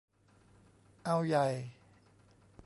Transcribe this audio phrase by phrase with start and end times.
[1.05, 1.47] เอาใหญ่